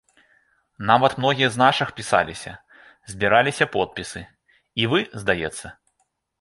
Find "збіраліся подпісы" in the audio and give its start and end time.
3.13-4.27